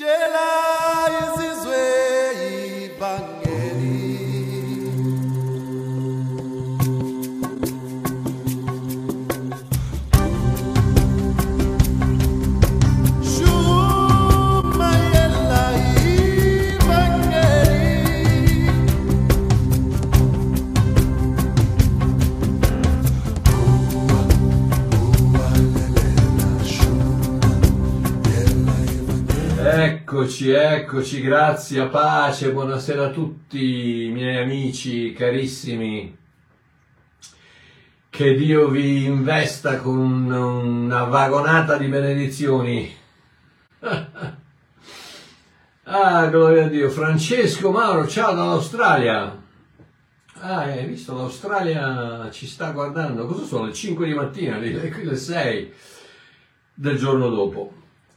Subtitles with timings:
[0.00, 1.49] Jedi is
[30.92, 36.18] Eccoci, grazie, pace, buonasera a tutti miei amici carissimi.
[38.10, 42.92] Che Dio vi investa con una vagonata di benedizioni.
[45.84, 46.90] Ah, gloria a Dio.
[46.90, 49.40] Francesco Mauro, ciao dall'Australia.
[50.40, 53.26] Ah, hai visto, l'Australia ci sta guardando.
[53.26, 53.66] Cosa sono?
[53.66, 55.72] Le 5 di mattina, qui le 6
[56.74, 57.72] del giorno dopo.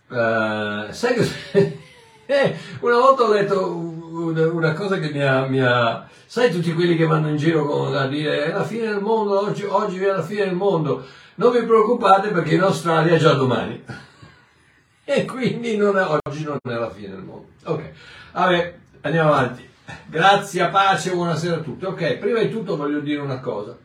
[0.09, 1.81] Eh, sai che
[2.26, 6.74] eh, una volta ho letto una, una cosa che mi ha, mi ha- sai tutti
[6.74, 10.07] quelli che vanno in giro a dire è la fine del mondo, oggi, oggi è
[10.07, 13.84] la fine del mondo, non vi preoccupate perché in Australia è già domani
[15.04, 17.48] e quindi non è- oggi non è la fine del mondo.
[17.65, 17.91] Ok,
[18.34, 19.70] vabbè, andiamo avanti.
[20.05, 21.85] Grazie, pace, buonasera a tutti.
[21.85, 23.77] Ok, prima di tutto voglio dire una cosa.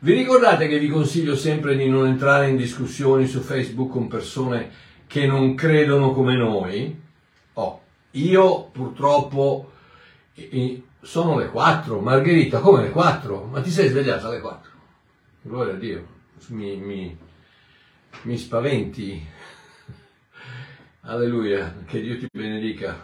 [0.00, 4.68] Vi ricordate che vi consiglio sempre di non entrare in discussioni su Facebook con persone
[5.12, 6.98] che non credono come noi?
[7.52, 7.82] Oh,
[8.12, 9.72] io purtroppo
[11.02, 13.44] sono le 4, Margherita, come le 4?
[13.44, 14.70] Ma ti sei svegliata alle 4?
[15.42, 16.06] Gloria a Dio,
[16.46, 17.14] mi, mi,
[18.22, 19.22] mi spaventi.
[21.02, 22.96] Alleluia, che Dio ti benedica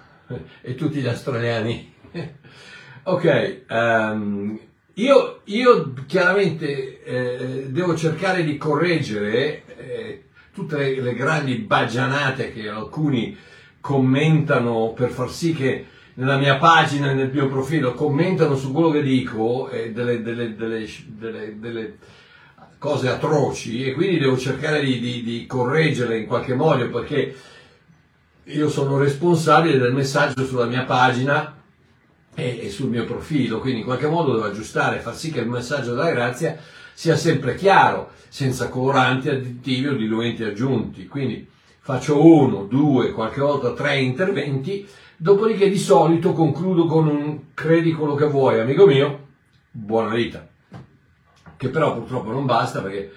[0.63, 1.93] e tutti gli australiani.
[3.03, 4.61] ok, ehm,
[4.95, 10.23] io, io chiaramente eh, devo cercare di correggere eh,
[10.59, 13.37] tutte le, le grandi bagianate che alcuni
[13.81, 19.03] commentano per far sì che nella mia pagina nel mio profilo commentano su quello che
[19.03, 21.97] dico eh, delle, delle- delle- delle- delle
[22.79, 27.35] cose atroci e quindi devo cercare di, di- di correggerle in qualche modo perché
[28.45, 31.55] io sono responsabile del messaggio sulla mia pagina
[32.35, 35.49] e, e sul mio profilo, quindi in qualche modo devo aggiustare, far sì che il
[35.49, 36.57] messaggio della grazia
[36.99, 41.07] sia sempre chiaro, senza coloranti, additivi o diluenti aggiunti.
[41.07, 41.49] Quindi
[41.79, 44.85] faccio uno, due, qualche volta tre interventi,
[45.17, 49.27] dopodiché di solito concludo con un credi quello che vuoi, amico mio,
[49.71, 50.45] buona vita.
[51.57, 53.13] Che però purtroppo non basta perché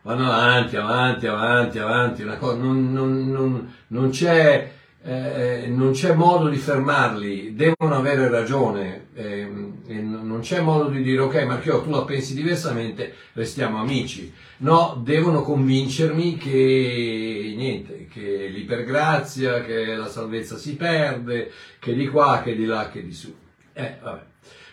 [0.00, 4.72] vanno avanti, avanti, avanti, avanti, cosa, non, non- non- non c'è,
[5.06, 10.88] eh, non c'è modo di fermarli, devono avere ragione, ehm, e n- non c'è modo
[10.88, 14.32] di dire ok Marchio tu la pensi diversamente, restiamo amici.
[14.58, 22.42] No, devono convincermi che niente, che l'ipergrazia, che la salvezza si perde, che di qua,
[22.42, 23.32] che di là, che di su.
[23.74, 24.22] Eh, vabbè.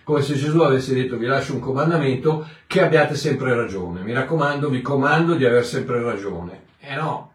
[0.04, 4.02] Come se Gesù avesse detto vi lascio un comandamento che abbiate sempre ragione.
[4.02, 6.64] Mi raccomando, vi comando di aver sempre ragione.
[6.80, 7.34] Eh no.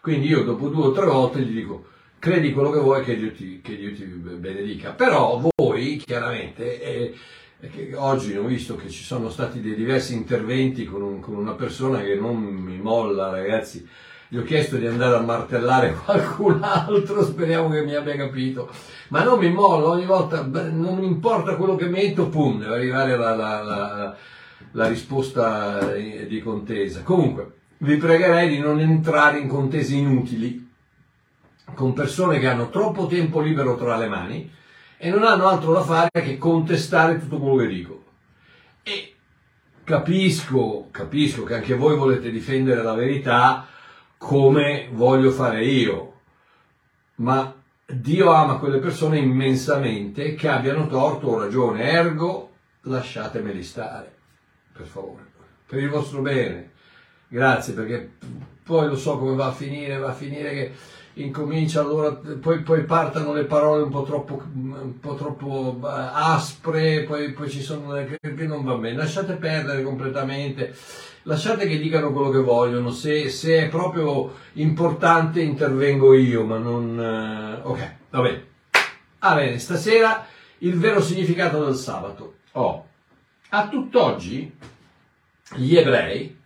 [0.00, 1.84] Quindi io dopo due o tre volte gli dico
[2.18, 4.90] credi quello che vuoi che Dio ti, che Dio ti benedica.
[4.90, 7.14] Però voi chiaramente, eh,
[7.96, 12.00] oggi ho visto che ci sono stati dei diversi interventi con, un- con una persona
[12.00, 13.86] che non mi molla ragazzi.
[14.30, 18.68] Gli ho chiesto di andare a martellare qualcun altro, speriamo che mi abbia capito.
[19.08, 23.34] Ma non mi mollo, ogni volta non importa quello che metto, pum, deve arrivare la,
[23.34, 24.16] la- la-
[24.72, 27.02] la risposta eh, di contesa.
[27.02, 30.67] Comunque, vi pregherei di non entrare in contese inutili
[31.74, 34.50] con persone che hanno troppo tempo libero tra le mani
[34.96, 38.04] e non hanno altro da fare che contestare tutto quello che dico.
[38.82, 39.14] E
[39.84, 43.66] capisco, capisco che anche voi volete difendere la verità
[44.16, 46.20] come voglio fare io,
[47.16, 47.54] ma
[47.86, 52.50] Dio ama quelle persone immensamente che abbiano torto o ragione, ergo
[52.82, 54.14] lasciatemeli stare,
[54.72, 55.24] per favore,
[55.66, 56.72] per il vostro bene.
[57.28, 58.16] Grazie, perché
[58.62, 60.72] poi lo so come va a finire, va a finire che
[61.22, 67.04] incomincia allora, poi, poi partano le parole un po' troppo, un po' troppo eh, aspre,
[67.04, 70.74] poi, poi ci sono che che non va bene, lasciate perdere completamente,
[71.24, 76.98] lasciate che dicano quello che vogliono, se, se è proprio importante intervengo io, ma non...
[76.98, 78.46] eh, ok, va bene.
[79.20, 80.24] Ah bene, stasera
[80.58, 82.34] il vero significato del sabato.
[82.52, 82.86] Oh,
[83.50, 84.52] a tutt'oggi
[85.56, 86.37] gli ebrei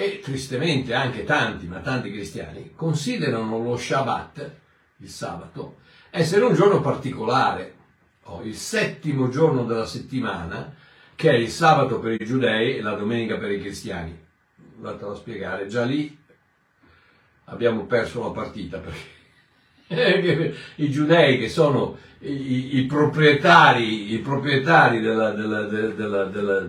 [0.00, 4.50] e tristemente anche tanti, ma tanti cristiani, considerano lo Shabbat,
[4.98, 5.78] il sabato,
[6.10, 7.74] essere un giorno particolare,
[8.22, 10.72] o il settimo giorno della settimana,
[11.16, 14.16] che è il sabato per i giudei e la domenica per i cristiani.
[14.76, 16.16] Vatelo a spiegare, già lì
[17.46, 19.16] abbiamo perso la partita perché
[20.76, 26.66] i giudei che sono i, i proprietari, i proprietari della, della, della, della,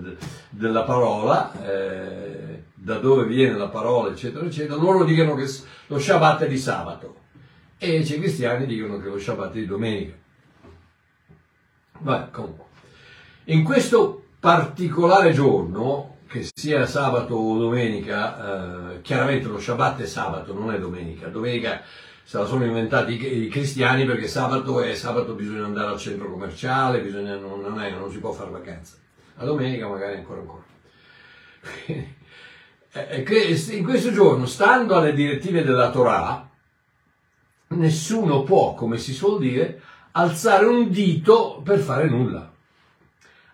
[0.49, 2.38] della parola, eh,
[2.89, 5.45] da dove viene la parola, eccetera, eccetera, loro dicono che
[5.85, 7.17] lo Shabbat è di sabato
[7.77, 10.15] e i cristiani dicono che lo Shabbat è di domenica.
[11.99, 12.65] Beh, comunque.
[13.45, 20.51] In questo particolare giorno, che sia sabato o domenica, eh, chiaramente lo Shabbat è sabato,
[20.55, 21.27] non è domenica.
[21.27, 21.83] Domenica
[22.23, 26.27] se la sono inventati i, i cristiani perché sabato è sabato bisogna andare al centro
[26.27, 28.95] commerciale, bisogna, non, non, è, non si può fare vacanza.
[29.35, 32.17] La domenica magari ancora ancora.
[32.91, 36.49] In questo giorno, stando alle direttive della Torah,
[37.67, 39.79] nessuno può, come si suol dire,
[40.13, 42.51] alzare un dito per fare nulla.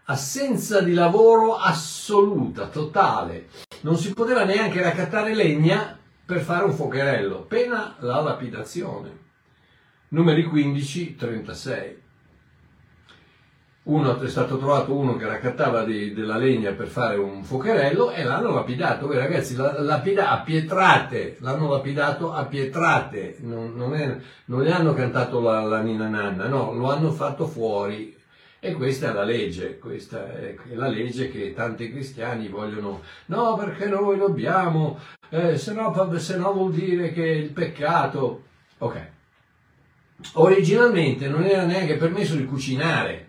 [0.05, 3.49] Assenza di lavoro assoluta, totale.
[3.81, 9.23] Non si poteva neanche raccattare legna per fare un fuocherello, pena la lapidazione.
[10.09, 12.03] Numeri 15, 36
[13.85, 18.23] uno è stato trovato uno che raccattava di, della legna per fare un fuocherello e
[18.23, 19.05] l'hanno lapidato.
[19.05, 24.71] Voi ragazzi, la, lapida, a pietrate, l'hanno lapidato a pietrate, non, non, è, non gli
[24.71, 28.13] hanno cantato la, la nina nanna, no, lo hanno fatto fuori.
[28.59, 33.85] E questa è la legge, questa è la legge che tanti cristiani vogliono, no perché
[33.85, 34.97] noi dobbiamo,
[35.29, 38.41] eh, se, no, se no vuol dire che il peccato...
[38.79, 39.13] Ok.
[40.33, 43.24] Originalmente non era neanche permesso di cucinare,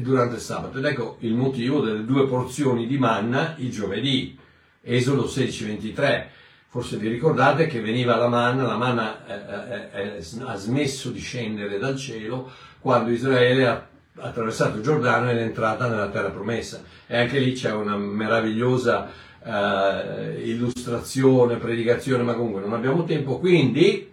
[0.00, 0.78] durante il sabato.
[0.78, 4.38] Ed ecco il motivo delle due porzioni di manna il giovedì.
[4.82, 6.26] Esodo 16-23.
[6.68, 11.20] Forse vi ricordate che veniva la manna, la manna eh, eh, eh, ha smesso di
[11.20, 12.50] scendere dal cielo
[12.80, 13.86] quando Israele ha
[14.16, 16.82] attraversato il Giordano ed è entrata nella terra promessa.
[17.06, 19.10] E anche lì c'è una meravigliosa
[19.44, 23.38] eh, illustrazione, predicazione, ma comunque non abbiamo tempo.
[23.38, 24.11] Quindi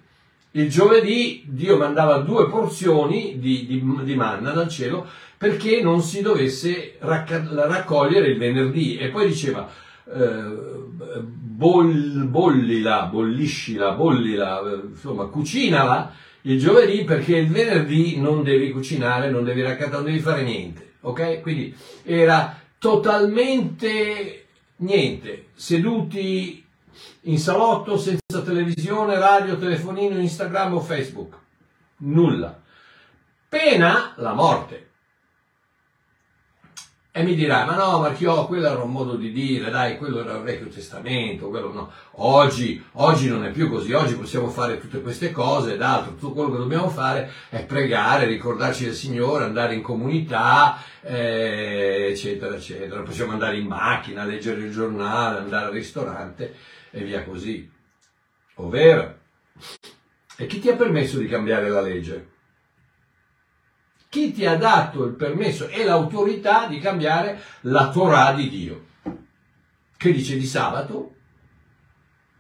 [0.51, 5.07] il giovedì Dio mandava due porzioni di, di, di manna dal cielo
[5.37, 8.97] perché non si dovesse raccogliere il venerdì.
[8.97, 9.69] E poi diceva,
[10.11, 10.43] eh,
[11.23, 16.13] boll, bollila, bolliscila, bollila, eh, insomma, cucinala
[16.43, 20.93] il giovedì perché il venerdì non devi cucinare, non devi raccattare, non devi fare niente.
[21.01, 21.41] Ok?
[21.41, 24.45] Quindi era totalmente
[24.77, 26.63] niente, seduti
[27.23, 31.35] in salotto senza televisione, radio, telefonino, Instagram o Facebook.
[31.97, 32.59] Nulla.
[33.47, 34.89] Pena la morte.
[37.11, 40.37] E mi dirà, ma no, Marchiò, quello era un modo di dire, dai, quello era
[40.37, 41.91] il Vecchio Testamento, quello no.
[42.11, 46.33] Oggi, oggi non è più così, oggi possiamo fare tutte queste cose ed altro, tutto
[46.33, 53.01] quello che dobbiamo fare è pregare, ricordarci del Signore, andare in comunità, eh, eccetera, eccetera.
[53.01, 56.55] Possiamo andare in macchina, leggere il giornale, andare al ristorante
[56.91, 57.69] e via così.
[58.61, 59.17] Ovvero,
[60.37, 62.37] e chi ti ha permesso di cambiare la legge?
[64.09, 68.85] chi ti ha dato il permesso e l'autorità di cambiare la Torah di Dio,
[69.95, 71.13] che dice di sabato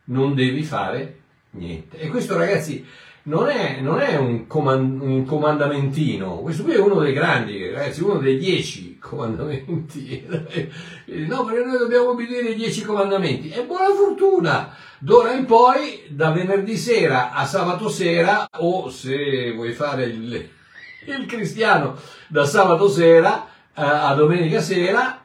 [0.05, 1.21] non devi fare
[1.51, 1.99] niente.
[1.99, 2.83] E questo ragazzi
[3.23, 8.03] non è, non è un, comand- un, comandamentino, questo qui è uno dei grandi, ragazzi,
[8.03, 10.25] uno dei dieci comandamenti.
[10.27, 13.49] no, perché noi dobbiamo obbedire ai dieci comandamenti.
[13.49, 14.75] E buona fortuna!
[14.99, 20.57] D'ora in poi, da venerdì sera a sabato sera, o se vuoi fare il
[21.05, 21.97] il cristiano
[22.27, 25.23] da sabato sera eh, a domenica sera,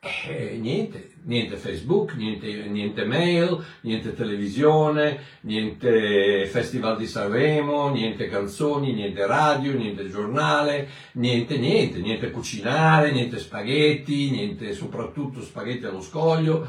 [0.00, 8.92] eh, niente, niente Facebook, niente, niente, mail, niente televisione, niente festival di Sanremo, niente canzoni,
[8.92, 16.66] niente radio, niente giornale, niente, niente, niente cucinare, niente spaghetti, niente soprattutto spaghetti allo scoglio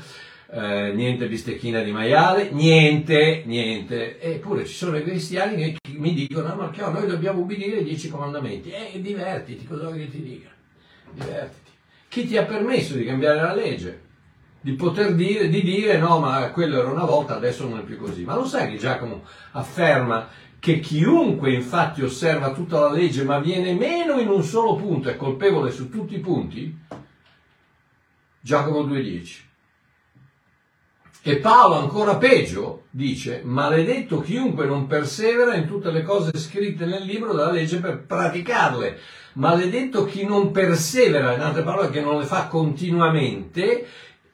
[0.54, 4.20] eh, niente bistecchina di maiale, niente, niente.
[4.20, 8.10] Eppure ci sono i cristiani che mi dicono, no, Marchio, noi dobbiamo ubbidire i dieci
[8.10, 8.70] comandamenti.
[8.70, 10.50] E eh, divertiti, cosa vuoi che ti dica?
[11.12, 11.72] Divertiti.
[12.08, 14.03] Chi ti ha permesso di cambiare la legge?
[14.63, 17.98] Di poter dire, di dire, no, ma quello era una volta, adesso non è più
[17.98, 18.24] così.
[18.24, 23.74] Ma lo sai che Giacomo afferma che chiunque infatti osserva tutta la legge ma viene
[23.74, 26.79] meno in un solo punto è colpevole su tutti i punti?
[28.39, 29.41] Giacomo 2.10.
[31.25, 37.03] E Paolo ancora peggio dice, maledetto chiunque non persevera in tutte le cose scritte nel
[37.03, 39.00] libro della legge per praticarle.
[39.34, 43.86] Maledetto chi non persevera, in altre parole che non le fa continuamente,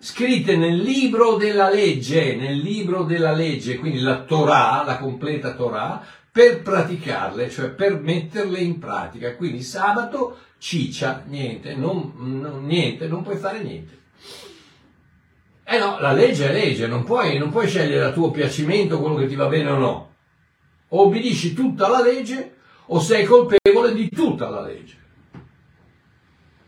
[0.02, 6.02] scritte nel libro della legge, nel libro della legge, quindi la Torah, la completa Torah,
[6.32, 9.36] per praticarle, cioè per metterle in pratica.
[9.36, 13.98] Quindi sabato ciccia, niente, non, non, niente, non puoi fare niente.
[15.66, 19.16] Eh no, la legge è legge, non puoi, non puoi scegliere a tuo piacimento quello
[19.16, 20.14] che ti va bene o no.
[20.90, 22.56] O obbedisci tutta la legge
[22.88, 24.98] o sei colpevole di tutta la legge.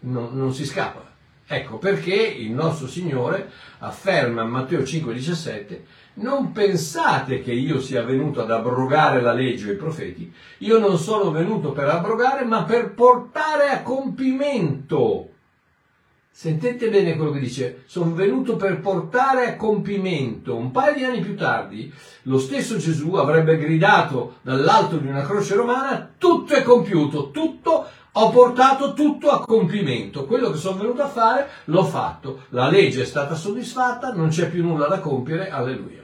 [0.02, 1.11] Non, non si scappa.
[1.54, 5.80] Ecco perché il nostro Signore afferma in Matteo 5,17
[6.14, 10.98] non pensate che io sia venuto ad abrogare la legge e i profeti, io non
[10.98, 15.28] sono venuto per abrogare ma per portare a compimento.
[16.34, 20.56] Sentete bene quello che dice, sono venuto per portare a compimento.
[20.56, 21.94] Un paio di anni più tardi,
[22.24, 28.30] lo stesso Gesù avrebbe gridato dall'alto di una croce romana, tutto è compiuto, tutto, ho
[28.30, 30.26] portato tutto a compimento.
[30.26, 32.46] Quello che sono venuto a fare, l'ho fatto.
[32.50, 36.00] La legge è stata soddisfatta, non c'è più nulla da compiere, alleluia.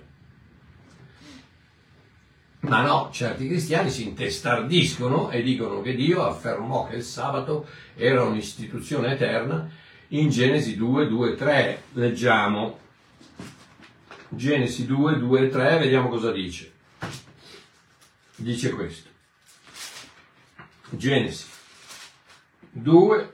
[2.60, 8.24] Ma no, certi cristiani si intestardiscono e dicono che Dio affermò che il sabato era
[8.24, 9.70] un'istituzione eterna.
[10.10, 12.80] In Genesi 2, 2, 3 leggiamo.
[14.30, 16.72] Genesi 2, 2, 3, vediamo cosa dice.
[18.36, 19.10] Dice questo.
[20.90, 21.56] Genesi
[22.82, 23.34] 2.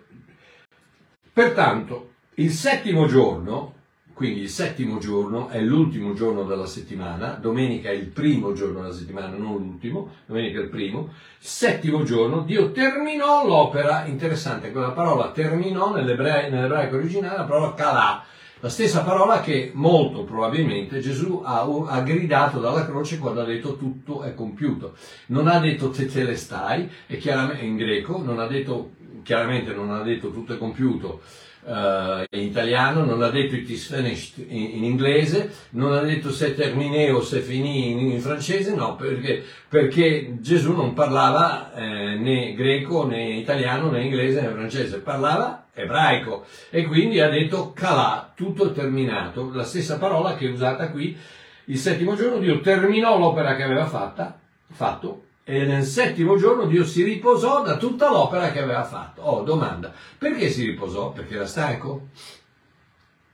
[1.32, 3.74] Pertanto, il settimo giorno
[4.14, 8.94] quindi il settimo giorno è l'ultimo giorno della settimana, domenica è il primo giorno della
[8.94, 11.10] settimana, non l'ultimo, domenica è il primo.
[11.40, 18.24] Settimo giorno Dio terminò l'opera, interessante, quella parola terminò nell'ebraico originale, la parola calà,
[18.60, 23.76] la stessa parola che molto probabilmente Gesù ha, ha, gridato dalla croce quando ha detto
[23.76, 24.94] tutto è compiuto.
[25.28, 28.92] Non ha detto tetelestai, e chiaramente in greco, non ha detto,
[29.24, 31.22] chiaramente non ha detto tutto è compiuto,
[31.64, 36.32] uh, in italiano, non ha detto it is finished in, in, inglese, non ha detto
[36.32, 42.16] se terminé o se finì in, in francese, no, perché, perché, Gesù non parlava eh,
[42.16, 46.46] né greco né italiano né inglese né francese, parlava ebraico.
[46.70, 51.18] E quindi ha detto calà, tutto è terminato, la stessa parola che è usata qui,
[51.66, 54.38] il settimo giorno Dio terminò l'opera che aveva fatta,
[54.70, 59.22] fatto e nel settimo giorno Dio si riposò da tutta l'opera che aveva fatto.
[59.22, 61.12] Oh, domanda, perché si riposò?
[61.12, 62.08] Perché era stanco?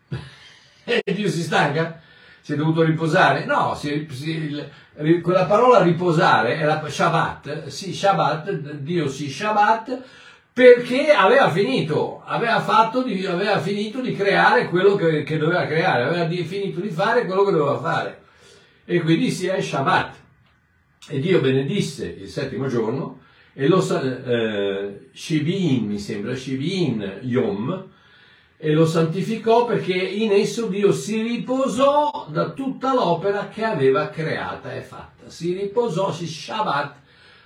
[0.83, 2.01] e Dio si stanca?
[2.41, 3.45] Si è dovuto riposare?
[3.45, 4.63] No, si, si,
[5.21, 10.01] quella parola riposare era Shabbat, sì, Shabbat, Dio si Shabbat,
[10.51, 16.05] perché aveva finito, aveva, fatto di, aveva finito di creare quello che, che doveva creare,
[16.05, 18.21] aveva di, finito di fare quello che doveva fare.
[18.83, 20.18] E quindi si è Shabbat.
[21.07, 23.21] E Dio benedisse il settimo giorno
[23.53, 27.87] e lo eh, Shivin, mi sembra, Shivin Yom,
[28.57, 34.73] e lo santificò perché in esso Dio si riposò da tutta l'opera che aveva creata
[34.73, 35.29] e fatta.
[35.29, 36.95] Si riposò, si Shabbat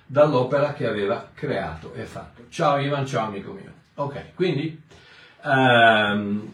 [0.06, 2.46] dall'opera che aveva creato e fatto.
[2.50, 3.72] Ciao Ivan, ciao amico mio.
[3.96, 4.82] Ok, quindi
[5.44, 6.52] um,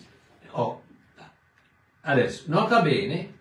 [0.51, 0.83] oh,
[2.01, 3.37] adesso nota bene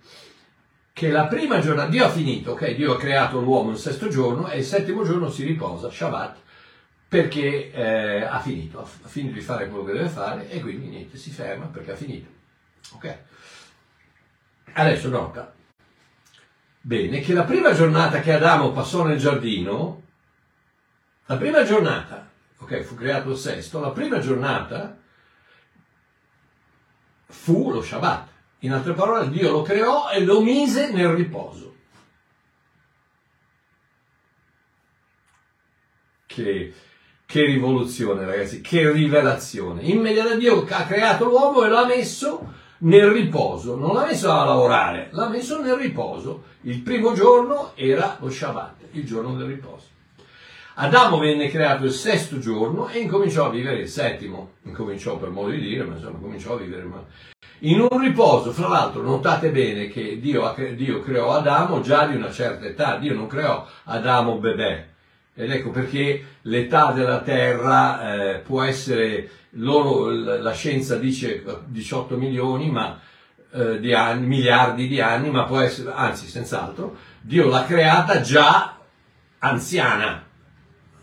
[0.99, 2.75] che la prima giornata, Dio ha finito, ok?
[2.75, 6.37] Dio ha creato l'uomo il sesto giorno e il settimo giorno si riposa, Shabbat,
[7.07, 11.17] perché eh, ha finito, ha finito di fare quello che deve fare e quindi niente,
[11.17, 12.29] si ferma perché ha finito.
[12.95, 13.19] Ok?
[14.73, 15.55] Adesso nota,
[16.81, 20.03] bene, che la prima giornata che Adamo passò nel giardino,
[21.27, 22.29] la prima giornata,
[22.59, 24.99] ok, fu creato il sesto, la prima giornata
[27.27, 28.28] fu lo Shabbat.
[28.61, 31.75] In altre parole, Dio lo creò e lo mise nel riposo.
[36.27, 36.75] Che,
[37.25, 39.83] che rivoluzione, ragazzi, che rivelazione.
[39.83, 45.09] Immediatamente Dio ha creato l'uomo e l'ha messo nel riposo, non l'ha messo a lavorare,
[45.13, 46.45] l'ha messo nel riposo.
[46.63, 49.87] Il primo giorno era lo Shabbat, il giorno del riposo.
[50.75, 54.53] Adamo venne creato il sesto giorno e incominciò a vivere il settimo.
[54.63, 56.85] Incominciò per modo di dire, ma insomma cominciò a vivere
[57.61, 62.31] in un riposo, fra l'altro notate bene che Dio, Dio, creò Adamo già di una
[62.31, 64.87] certa età, Dio non creò Adamo bebè.
[65.35, 72.71] Ed ecco perché l'età della terra eh, può essere, loro, la scienza dice 18 milioni
[72.71, 72.99] ma,
[73.53, 78.77] eh, di anni, miliardi di anni, ma può essere, anzi senz'altro, Dio l'ha creata già
[79.39, 80.25] anziana,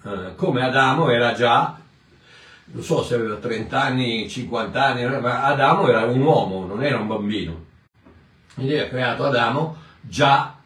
[0.03, 1.79] eh, come Adamo era già
[2.65, 6.97] non so se aveva 30 anni, 50 anni, ma Adamo era un uomo, non era
[6.97, 7.65] un bambino.
[8.53, 10.57] Quindi ha creato Adamo già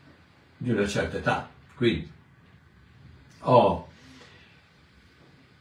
[0.58, 1.50] di una certa età.
[1.76, 2.10] Quindi,
[3.42, 3.88] oh,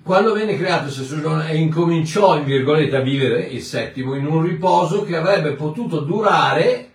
[0.03, 4.27] quando venne creato il sesto giorno e incominciò, in virgolette, a vivere il settimo in
[4.27, 6.93] un riposo che avrebbe potuto durare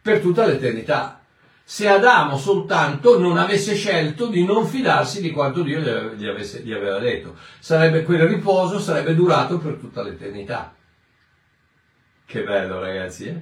[0.00, 1.17] per tutta l'eternità
[1.70, 5.80] se Adamo soltanto non avesse scelto di non fidarsi di quanto Dio
[6.16, 7.36] gli, avesse, gli aveva detto.
[7.58, 10.74] Sarebbe, quel riposo sarebbe durato per tutta l'eternità.
[12.24, 13.40] Che bello ragazzi, eh?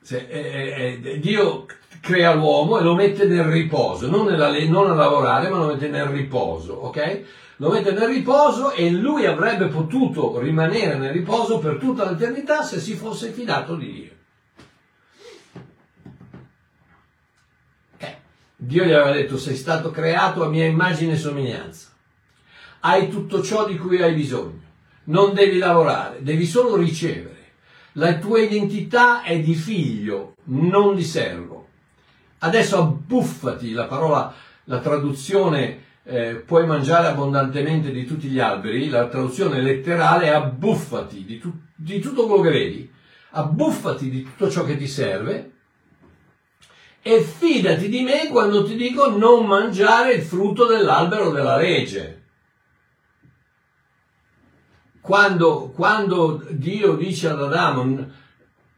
[0.00, 1.66] Se- eh, eh, Dio
[2.00, 5.88] crea l'uomo e lo mette nel riposo, non, nella non a lavorare, ma lo mette
[5.88, 7.22] nel riposo, ok?
[7.56, 12.80] Lo mette nel riposo e lui avrebbe potuto rimanere nel riposo per tutta l'eternità se
[12.80, 14.20] si fosse fidato di Dio.
[17.98, 18.16] Eh,
[18.64, 21.88] Dio gli aveva detto sei stato creato a mia immagine e somiglianza,
[22.80, 24.60] hai tutto ciò di cui hai bisogno,
[25.06, 27.30] non devi lavorare, devi solo ricevere.
[27.94, 31.66] La tua identità è di figlio, non di servo.
[32.38, 34.32] Adesso abbuffati, la parola,
[34.64, 41.24] la traduzione eh, puoi mangiare abbondantemente di tutti gli alberi, la traduzione letterale è abbuffati
[41.24, 42.92] di, tu- di tutto quello che vedi,
[43.30, 45.51] abbuffati di tutto ciò che ti serve
[47.02, 52.20] e fidati di me quando ti dico non mangiare il frutto dell'albero della legge.
[55.00, 58.12] Quando, quando Dio dice ad Adamo "N-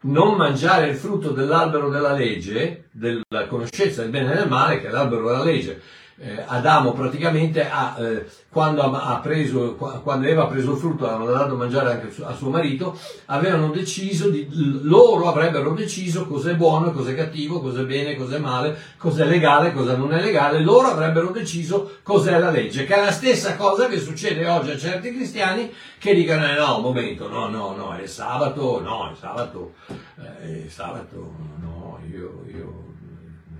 [0.06, 4.88] non mangiare il frutto dell'albero della legge, della conoscenza del bene e del male, che
[4.88, 5.82] è l'albero della legge,
[6.16, 11.06] eh, Adamo praticamente ha, eh, quando, ha preso, qua- quando Eva ha preso il frutto,
[11.06, 14.48] l'hanno dato a mangiare anche a suo marito, avevano deciso, di,
[14.82, 20.12] loro avrebbero deciso cos'è buono, cos'è cattivo, cos'è bene, cos'è male, cos'è legale, cosa non
[20.14, 24.46] è legale, loro avrebbero deciso cos'è la legge, che è la stessa cosa che succede
[24.46, 28.80] oggi a certi cristiani che dicono eh, no, un momento, no, no, no, è sabato,
[28.80, 32.84] no, è sabato, eh, è sabato, no, io, io,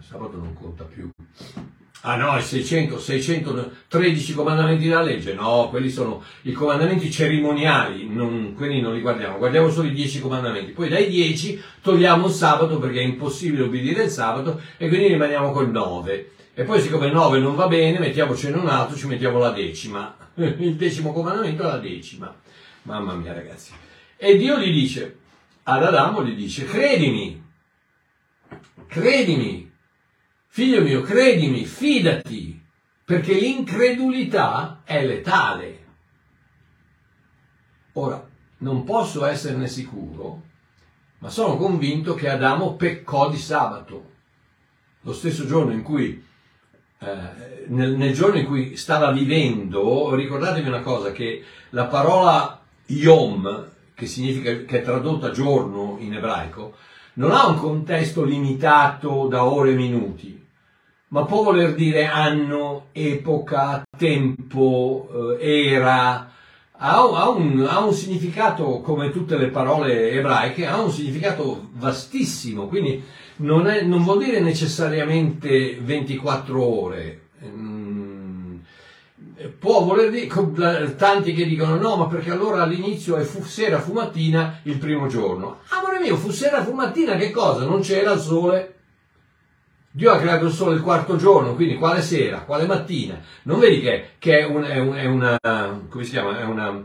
[0.01, 1.11] sabato non conta più.
[2.07, 5.33] Ah no, i 600, 613 comandamenti della legge?
[5.33, 10.21] No, quelli sono i comandamenti cerimoniali, non- quelli non li guardiamo, guardiamo solo i 10
[10.21, 10.73] comandamenti.
[10.73, 15.51] Poi dai 10 togliamo il sabato perché è impossibile obbedire il sabato e quindi rimaniamo
[15.51, 16.33] col 9.
[16.53, 20.15] E poi siccome il 9 non va bene, mettiamocene un altro, ci mettiamo la decima.
[20.37, 22.35] Il decimo comandamento è la decima.
[22.83, 23.73] Mamma mia ragazzi.
[24.19, 25.17] E Dio gli dice,
[25.63, 27.43] ad Adamo gli dice, credimi,
[28.89, 29.73] credimi,
[30.57, 32.65] Figlio mio, credimi, fidati,
[33.05, 35.85] perché l'incredulità è letale.
[37.95, 38.25] Ora,
[38.59, 40.43] non posso esserne sicuro,
[41.19, 44.13] ma sono convinto che Adamo peccò di sabato.
[45.01, 46.25] Lo stesso giorno in cui,
[47.01, 53.71] eh, nel, nel giorno in cui stava vivendo, ricordatevi una cosa, che la parola Yom,
[53.93, 56.77] che significa, che è tradotta giorno in ebraico,
[57.15, 60.43] non ha un contesto limitato da ore e minuti,
[61.15, 66.29] ma può voler dire anno, epoca, tempo, eh, era,
[66.73, 73.01] ha, un, ha un significato, come tutte le parole ebraiche, ha un significato vastissimo, quindi
[73.37, 77.21] non, è- non vuol dire necessariamente 24 ore.
[77.45, 78.57] Mm,
[79.59, 83.93] Può voler dire, tanti che dicono no, ma perché allora all'inizio è fu sera, fu
[83.93, 85.59] mattina il primo giorno.
[85.69, 87.65] Amore mio, fu sera, fu mattina che cosa?
[87.65, 88.74] Non c'era il sole?
[89.97, 93.17] Dio ha creato il sole il quarto giorno, quindi quale sera, quale mattina?
[93.45, 95.39] Non vedi che, che è, un- è un- è una,
[95.89, 96.37] come si chiama?
[96.41, 96.83] È una,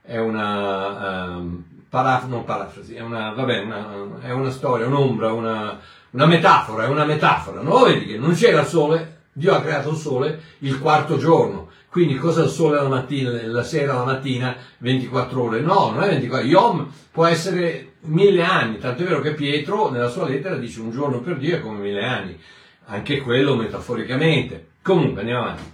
[0.00, 5.80] è una ehm, paraf- non parafrasi, è una, vabbè, una- è una storia, un'ombra, una,
[6.10, 7.62] una metafora, è una metafora.
[7.62, 9.16] Lo vedi che non c'era il sole?
[9.32, 11.68] Dio ha creato il sole il quarto giorno.
[11.88, 15.60] Quindi cosa il sole la mattina, la sera, la mattina, 24 ore?
[15.60, 16.46] No, non è 24.
[16.46, 20.90] Yom può essere mille anni, tanto è vero che Pietro nella sua lettera dice un
[20.90, 22.38] giorno per Dio è come mille anni.
[22.86, 24.70] Anche quello metaforicamente.
[24.82, 25.70] Comunque andiamo avanti.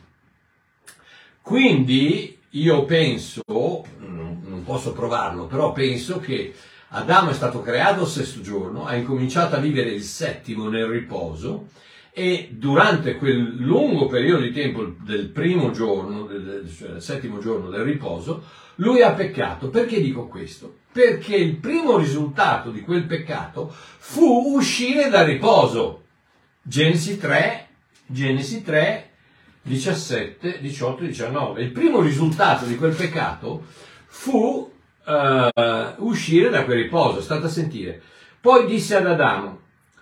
[1.41, 6.55] Quindi io penso, non, posso provarlo, però penso che
[6.89, 11.69] Adamo è stato creato il sesto giorno, ha incominciato a vivere il settimo nel riposo
[12.11, 17.71] e durante quel lungo periodo di tempo del primo giorno, del- cioè del settimo giorno
[17.71, 18.43] del riposo,
[18.79, 19.69] lui ha peccato.
[19.71, 20.79] Perché dico questo?
[20.93, 26.05] Perché il primo risultato di quel peccato fu uscire dal riposo.
[26.63, 27.69] Genesi 3,
[28.07, 29.11] Genesi 3,
[29.63, 31.63] 17, 18 19.
[31.63, 33.65] Il primo risultato di quel peccato
[34.07, 34.71] fu
[35.07, 37.21] eh, uscire da quel riposo.
[37.21, 38.01] State a sentire.
[38.41, 39.61] Poi disse ad Adamo,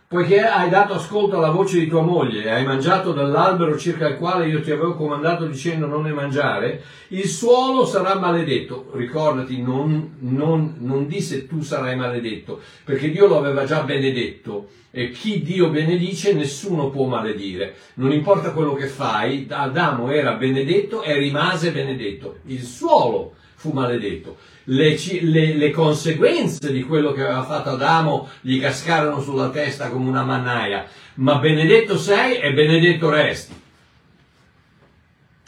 [0.08, 4.16] poiché hai dato ascolto alla voce di tua moglie e hai mangiato dall'albero circa il
[4.16, 8.90] quale io ti avevo comandato dicendo non ne mangiare, il suolo sarà maledetto.
[8.94, 15.10] Ricordati, non, non, non disse tu sarai maledetto, perché Dio lo aveva già benedetto e
[15.10, 17.74] chi Dio benedice nessuno può maledire.
[17.94, 22.38] Non importa quello che fai, Adamo era benedetto e rimase benedetto.
[22.46, 23.34] Il suolo
[23.66, 24.36] fu maledetto.
[24.64, 30.08] Le, le- le conseguenze di quello che aveva fatto Adamo gli cascarono sulla testa come
[30.08, 33.54] una mannaia, ma benedetto sei e benedetto resti.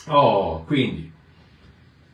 [0.06, 1.07] Oh, quindi,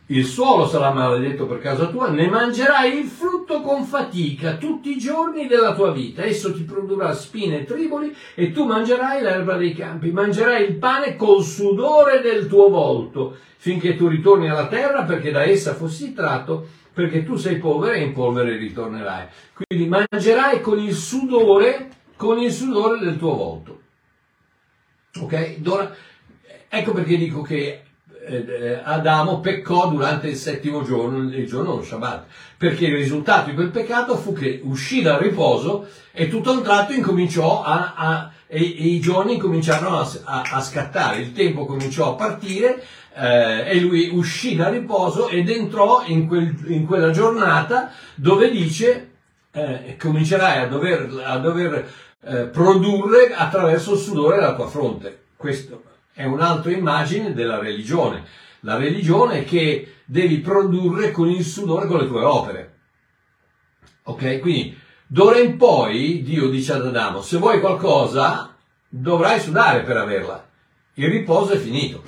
[0.08, 4.98] il suolo sarà maledetto per causa tua, ne mangerai il frutto con fatica tutti i
[4.98, 6.22] giorni della tua vita.
[6.24, 10.10] Esso ti produrrà spine e triboli e tu mangerai l'erba dei campi.
[10.10, 15.44] Mangerai il pane col sudore del tuo volto finché tu ritorni alla terra perché da
[15.44, 19.26] essa fossi tratto, perché tu sei polvere e in polvere ritornerai.
[19.54, 23.80] Quindi mangerai con il sudore, con il sudore del tuo volto.
[25.18, 25.56] Ok?
[26.68, 27.83] Ecco perché dico che
[28.82, 32.24] Adamo peccò durante il settimo giorno, il giorno dello Shabbat,
[32.56, 36.62] perché il risultato di quel peccato fu che uscì dal riposo e tutto a un
[36.62, 41.66] tratto incominciò a, a e, e, i giorni cominciarono a, a, a, scattare, il tempo
[41.66, 42.82] cominciò a partire
[43.14, 49.10] eh, e lui uscì dal riposo ed entrò in, quel, in quella giornata dove dice
[49.52, 55.22] eh, comincerai a dover, a dover eh, produrre attraverso il sudore della tua fronte.
[55.36, 55.82] Questo
[56.14, 58.24] è un'altra immagine della religione.
[58.60, 62.74] La religione che devi produrre con il sudore con le tue opere.
[64.04, 64.40] Ok?
[64.40, 68.54] Quindi, d'ora in poi, Dio dice ad Adamo, se vuoi qualcosa,
[68.88, 70.48] dovrai sudare per averla.
[70.94, 72.02] Il riposo è finito.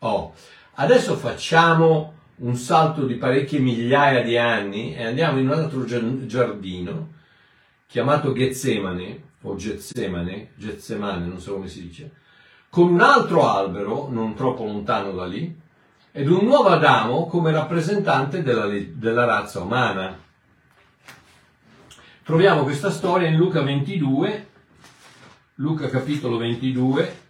[0.00, 0.34] Oh,
[0.74, 7.20] adesso facciamo un salto di parecchie migliaia di anni e andiamo in un altro giardino
[7.86, 12.10] chiamato Getsemane, o Getsemane, Getsemane, non so come si dice,
[12.72, 15.60] con un altro albero, non troppo lontano da lì,
[16.10, 20.18] ed un nuovo Adamo come rappresentante della, della razza umana.
[22.22, 24.46] Troviamo questa storia in Luca 22,
[25.56, 27.20] Luca capitolo 22,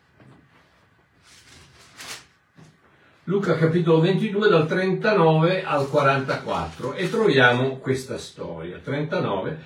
[3.25, 8.79] Luca capitolo 22 dal 39 al 44 e troviamo questa storia.
[8.79, 9.59] 39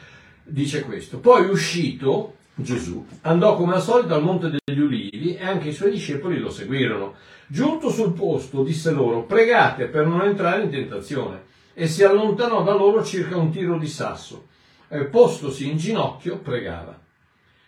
[0.43, 1.19] dice questo.
[1.19, 3.07] Poi uscito Gesù.
[3.23, 7.14] Andò come al solito al monte degli ulivi e anche i suoi discepoli lo seguirono.
[7.47, 11.45] Giunto sul posto disse loro pregate per non entrare in tentazione.
[11.75, 14.47] E si allontanò da loro circa un tiro di sasso.
[14.88, 16.99] E postosi in ginocchio pregava.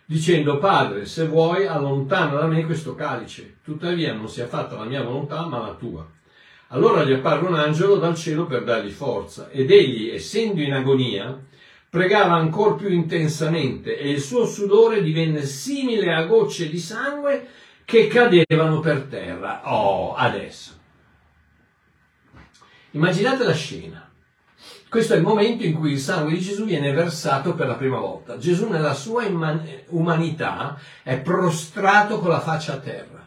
[0.07, 5.03] Dicendo Padre, se vuoi, allontana da me questo calice, tuttavia non sia fatta la mia
[5.03, 6.09] volontà, ma la tua.
[6.69, 11.39] Allora gli apparve un angelo dal cielo per dargli forza, ed egli, essendo in agonia,
[11.91, 17.49] pregava ancor più intensamente, e il suo sudore divenne simile a gocce di sangue
[17.85, 19.63] che cadevano per terra.
[19.65, 20.77] Oh, adesso.
[22.93, 24.11] Immaginate la scena.
[24.89, 27.99] Questo è il momento in cui il sangue di Gesù viene versato per la prima
[27.99, 28.39] volta.
[28.39, 29.27] Gesù nella sua
[29.89, 33.18] umanità è prostrato con la faccia a terra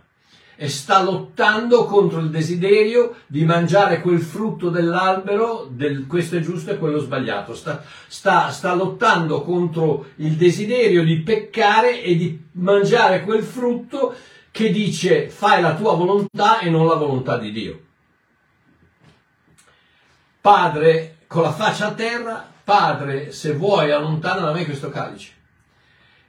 [0.61, 6.69] e sta lottando contro il desiderio di mangiare quel frutto dell'albero, del questo è giusto
[6.69, 7.55] e quello sbagliato.
[7.55, 14.13] Sta, sta, sta lottando contro il desiderio di peccare e di mangiare quel frutto
[14.51, 17.81] che dice fai la tua volontà e non la volontà di Dio.
[20.41, 25.39] Padre, con la faccia a terra, Padre, se vuoi allontana da me questo calice.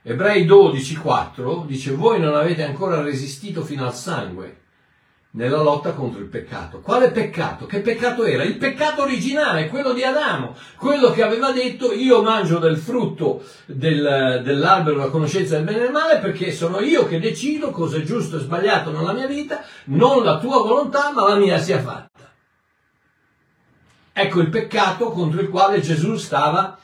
[0.05, 4.57] Ebrei 12, 4 dice, voi non avete ancora resistito fino al sangue
[5.35, 6.81] nella lotta contro il peccato.
[6.81, 7.65] Quale peccato?
[7.65, 8.43] Che peccato era?
[8.43, 14.41] Il peccato originale, quello di Adamo, quello che aveva detto io mangio del frutto del,
[14.43, 18.01] dell'albero della conoscenza del bene e del male perché sono io che decido cosa è
[18.01, 22.31] giusto e sbagliato nella mia vita, non la tua volontà ma la mia sia fatta.
[24.11, 26.77] Ecco il peccato contro il quale Gesù stava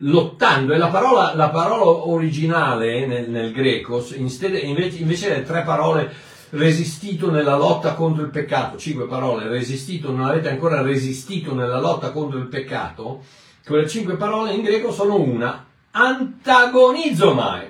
[0.00, 0.72] lottando.
[0.72, 6.12] E la parola, la parola originale nel, nel greco, invece, invece delle tre parole
[6.50, 12.10] resistito nella lotta contro il peccato, cinque parole, resistito, non avete ancora resistito nella lotta
[12.10, 13.24] contro il peccato,
[13.64, 17.68] quelle cinque parole in greco sono una, antagonizzo mai,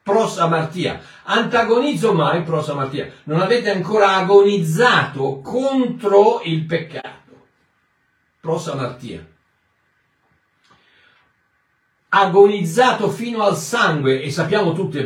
[0.00, 7.16] prosamartia, antagonizzo mai, prosamartia, non avete ancora agonizzato contro il peccato
[8.46, 9.26] prosamartia.
[12.18, 15.04] Agonizzato fino al sangue, e sappiamo tutti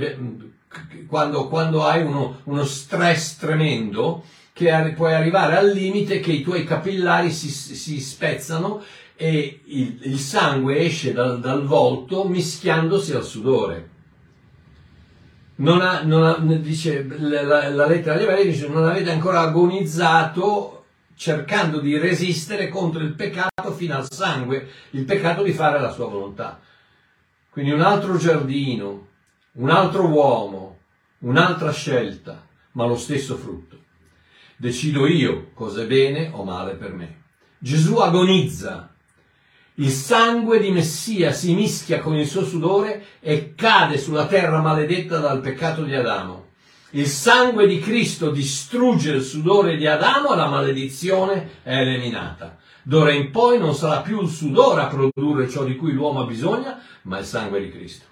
[1.09, 6.63] quando, quando hai uno, uno, stress tremendo, che puoi arrivare al limite che i tuoi
[6.63, 8.83] capillari si, si spezzano
[9.17, 13.89] e il, il sangue esce dal, dal, volto mischiandosi al sudore.
[15.57, 20.85] Non ha, non ha, dice, la, la lettera agli ebrei dice non avete ancora agonizzato
[21.17, 26.07] cercando di resistere contro il peccato fino al sangue, il peccato di fare la sua
[26.07, 26.61] volontà.
[27.51, 29.09] Quindi un altro giardino,
[29.53, 30.79] un altro uomo,
[31.19, 33.79] un'altra scelta, ma lo stesso frutto.
[34.57, 37.23] Decido io cosa è bene o male per me.
[37.59, 38.95] Gesù agonizza.
[39.75, 45.19] Il sangue di Messia si mischia con il suo sudore e cade sulla terra maledetta
[45.19, 46.40] dal peccato di Adamo.
[46.93, 52.59] Il sangue di Cristo distrugge il sudore di Adamo e la maledizione è eliminata.
[52.83, 56.27] D'ora in poi non sarà più il sudore a produrre ciò di cui l'uomo ha
[56.27, 58.07] bisogno, ma il sangue di Cristo.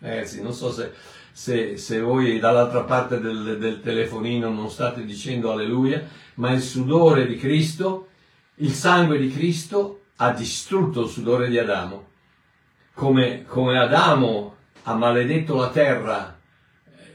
[0.00, 0.92] Ragazzi, non so se,
[1.32, 7.26] se, se voi dall'altra parte del, del telefonino non state dicendo alleluia, ma il sudore
[7.26, 8.08] di Cristo,
[8.56, 12.08] il sangue di Cristo ha distrutto il sudore di Adamo.
[12.92, 16.38] Come, come Adamo ha maledetto la terra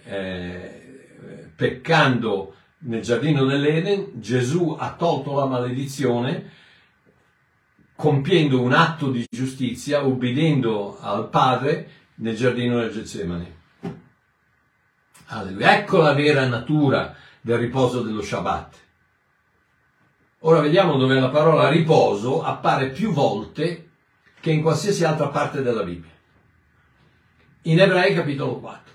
[0.05, 6.51] eh, peccando nel giardino dell'Eden, Gesù ha tolto la maledizione
[7.95, 13.55] compiendo un atto di giustizia, ubbidendo al Padre nel giardino del Getsemani.
[15.29, 15.79] Alleluia.
[15.79, 18.75] Ecco la vera natura del riposo dello Shabbat.
[20.41, 23.89] Ora vediamo dove la parola riposo appare più volte
[24.39, 26.16] che in qualsiasi altra parte della Bibbia.
[27.67, 28.93] In Ebrei capitolo 4.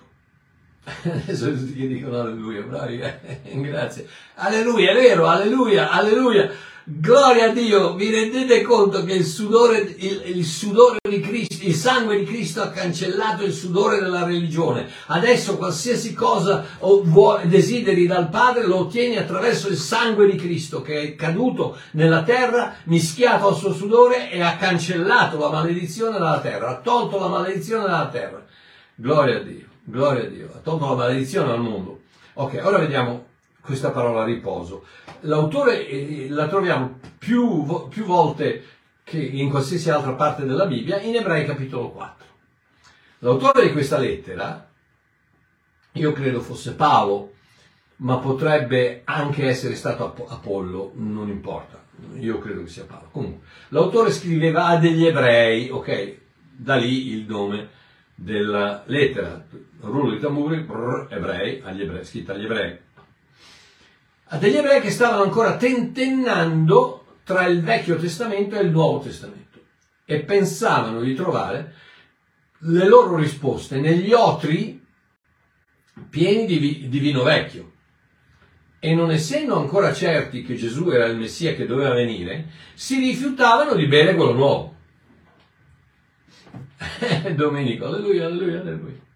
[1.13, 3.21] Adesso tutti che dicono alleluia, bravi, eh?
[3.61, 4.09] grazie.
[4.37, 6.51] Alleluia, è vero, alleluia, alleluia.
[6.85, 11.75] Gloria a Dio, vi rendete conto che il sudore, il, il sudore di Cristo, il
[11.75, 14.89] sangue di Cristo ha cancellato il sudore della religione.
[15.07, 16.65] Adesso qualsiasi cosa
[17.45, 22.75] desideri dal Padre lo ottieni attraverso il sangue di Cristo che è caduto nella terra,
[22.85, 27.85] mischiato al suo sudore e ha cancellato la maledizione dalla terra, ha tolto la maledizione
[27.85, 28.45] dalla terra.
[28.95, 32.03] Gloria a Dio, gloria a Dio, ha tolto la maledizione al mondo.
[32.35, 33.27] Ok, ora vediamo
[33.63, 34.85] questa parola riposo.
[35.21, 38.65] L'autore eh, la troviamo più, più volte
[39.03, 42.27] che in qualsiasi altra parte della Bibbia in Ebrei capitolo 4.
[43.21, 44.69] L'autore di questa lettera,
[45.93, 47.33] io credo fosse Paolo,
[47.97, 51.81] ma potrebbe anche essere stato Apollo, non importa,
[52.19, 53.09] io credo che sia Paolo.
[53.11, 56.19] Comunque, l'autore scriveva a degli ebrei, ok,
[56.51, 57.81] da lì il nome
[58.23, 59.45] della lettera,
[59.81, 62.79] rullo di tamburi, brr, ebrei, agli ebrei, scritta agli ebrei
[64.35, 69.61] a degli ebrei che stavano ancora tentennando tra il Vecchio Testamento e il Nuovo Testamento
[70.07, 71.75] e pensavano di trovare
[72.61, 74.83] le loro risposte negli otri
[76.09, 77.73] pieni di, di vino vecchio.
[78.79, 83.75] E non essendo ancora certi che Gesù era il Messia che doveva venire, si rifiutavano
[83.75, 84.72] di bere quello nuovo.
[87.35, 89.11] Domenico, alleluia, alleluia, alleluia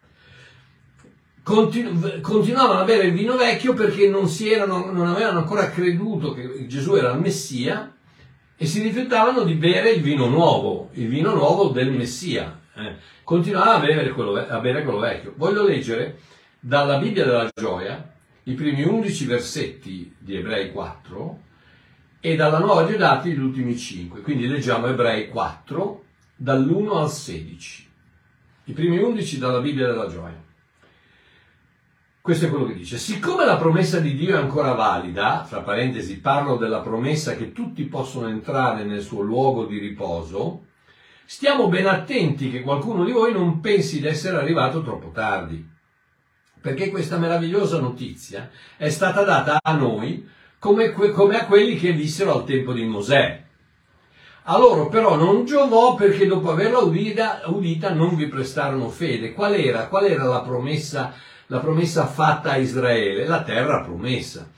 [1.47, 6.67] continu- continuavano a bere il vino vecchio perché non, erano, non avevano ancora creduto che
[6.67, 7.95] Gesù era il Messia
[8.57, 12.63] e si rifiutavano di bere il vino nuovo, il vino nuovo del Messia.
[12.75, 12.97] Eh.
[13.23, 15.35] Continuavano a bere, quello, a bere quello vecchio.
[15.37, 16.19] Voglio leggere
[16.59, 21.41] dalla Bibbia della Gioia i primi 11 versetti di Ebrei 4
[22.19, 24.21] e dalla Nuova Diodati gli ultimi 5.
[24.23, 26.05] Quindi leggiamo Ebrei 4
[26.37, 27.91] dall'1 al 16.
[28.65, 30.45] I primi 11 dalla Bibbia della Gioia.
[32.21, 32.99] Questo è quello che dice.
[32.99, 37.85] Siccome la promessa di Dio è ancora valida, fra parentesi parlo della promessa che tutti
[37.85, 40.65] possono entrare nel suo luogo di riposo,
[41.25, 45.65] stiamo ben attenti che qualcuno di voi non pensi di essere arrivato troppo tardi.
[46.61, 52.35] Perché questa meravigliosa notizia è stata data a noi come, come a quelli che vissero
[52.35, 53.46] al tempo di Mosè.
[54.49, 59.33] A loro però non giovò perché dopo averla udita, udita non vi prestarono fede.
[59.33, 59.89] Qual era?
[59.89, 61.13] Qual era la promessa
[61.49, 64.51] la promessa fatta a Israele, la terra promessa,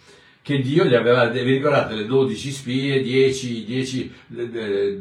[0.48, 4.12] che Dio gli aveva, vi ricordate le 12 spie, 10, 10,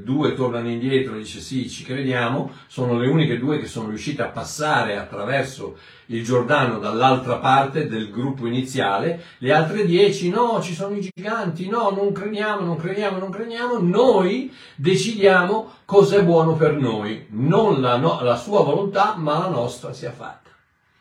[0.03, 4.27] 2 tornano indietro, dice sì, ci crediamo, sono le uniche due che sono riuscite a
[4.27, 10.97] passare attraverso il Giordano dall'altra parte del gruppo iniziale, le altre 10 no, ci sono
[10.97, 16.75] i giganti, no, non crediamo, non crediamo, non crediamo, noi decidiamo cosa è buono per
[16.75, 20.46] noi, non la, no, la sua volontà, ma la nostra sia fatta.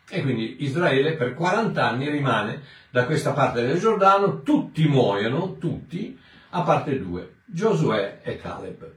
[0.09, 6.17] E quindi Israele per 40 anni rimane da questa parte del Giordano, tutti muoiono, tutti,
[6.51, 8.91] a parte due, Giosuè e Caleb.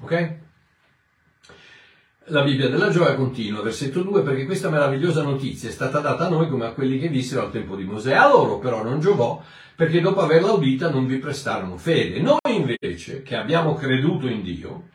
[0.00, 0.36] Ok?
[2.30, 6.28] La Bibbia della gioia continua, versetto 2, perché questa meravigliosa notizia è stata data a
[6.28, 8.12] noi come a quelli che vissero al tempo di Mosè.
[8.14, 9.42] A loro però non giovò,
[9.74, 12.20] perché dopo averla udita non vi prestarono fede.
[12.20, 14.88] Noi invece, che abbiamo creduto in Dio,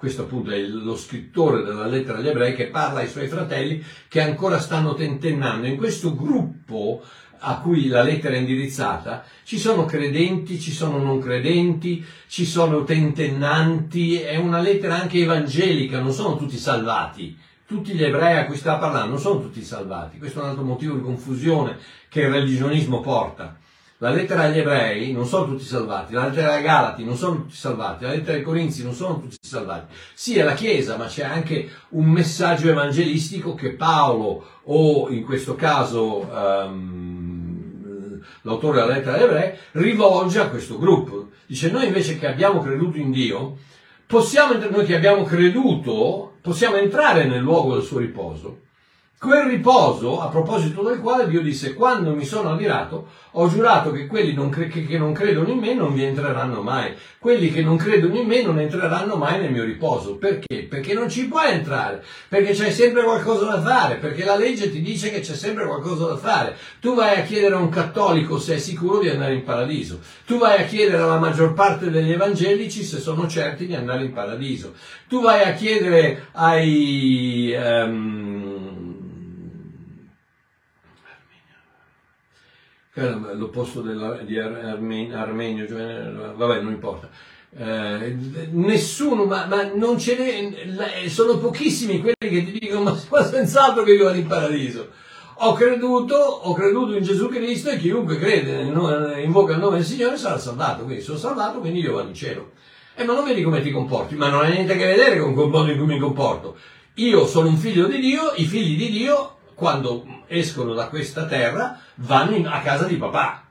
[0.00, 4.22] questo appunto è lo scrittore della lettera agli ebrei che parla ai suoi fratelli che
[4.22, 5.66] ancora stanno tentennando.
[5.66, 7.02] In questo gruppo
[7.40, 12.82] a cui la lettera è indirizzata ci sono credenti, ci sono non credenti, ci sono
[12.84, 17.36] tentennanti, è una lettera anche evangelica, non sono tutti salvati.
[17.66, 20.16] Tutti gli ebrei a cui sta parlando non sono tutti salvati.
[20.16, 21.76] Questo è un altro motivo di confusione
[22.08, 23.59] che il religionismo porta.
[24.02, 27.54] La lettera agli ebrei non sono tutti salvati, la lettera ai Galati non sono tutti
[27.54, 29.92] salvati, la lettera ai Corinzi non sono tutti salvati.
[30.14, 35.54] Sì, è la Chiesa, ma c'è anche un messaggio evangelistico che Paolo o in questo
[35.54, 41.28] caso ehm, l'autore della lettera agli ebrei rivolge a questo gruppo.
[41.44, 43.58] Dice noi invece che abbiamo creduto in Dio,
[44.06, 48.60] possiamo, noi che abbiamo creduto, possiamo entrare nel luogo del suo riposo.
[49.22, 54.06] Quel riposo, a proposito del quale Dio disse, quando mi sono ammirato, ho giurato che
[54.06, 56.94] quelli non cre- che, non credono in me non vi entreranno mai.
[57.18, 60.16] Quelli che non credono in me non entreranno mai nel mio riposo.
[60.16, 60.62] Perché?
[60.62, 64.80] Perché non ci puoi entrare, perché c'è sempre qualcosa da fare, perché la legge ti
[64.80, 66.56] dice che c'è sempre qualcosa da fare.
[66.80, 70.00] Tu vai a chiedere a un cattolico se è sicuro di andare in paradiso.
[70.24, 74.14] Tu vai a chiedere alla maggior parte degli evangelici se sono certi di andare in
[74.14, 74.72] paradiso.
[75.08, 77.52] Tu vai a chiedere ai...
[77.52, 78.80] ehm,
[82.50, 87.08] che era l'opposto della, di Ar- Armen- Armenio, cioè, vabbè, non importa.
[87.56, 88.16] Eh,
[88.52, 93.24] nessuno, ma, ma non ce n'è, la- sono pochissimi quelli che ti dicono, ma, ma
[93.24, 94.88] senz'altro che vado in paradiso.
[95.42, 98.60] Ho creduto, ho creduto in Gesù Cristo e chiunque crede,
[99.22, 102.50] invoca il nome del Signore sarà salvato, quindi sono salvato, quindi io vado in cielo.
[102.94, 105.30] Eh, ma non vedi come ti comporti, ma non ha niente a che vedere con
[105.30, 106.56] il modo in cui mi comporto.
[106.94, 111.78] Io sono un figlio di Dio, i figli di Dio, quando escono da questa terra,
[111.96, 113.44] vanno in- a casa di papà.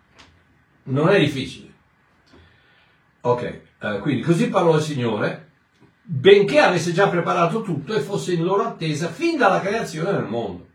[0.85, 1.71] Non è difficile.
[3.21, 5.51] Ok, eh, quindi così parlò il Signore,
[6.01, 10.67] benché avesse già preparato tutto e fosse in loro attesa fin dalla creazione del mondo.